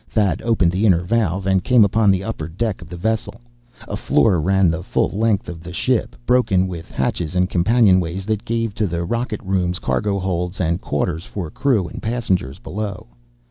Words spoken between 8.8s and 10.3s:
the rocket rooms, cargo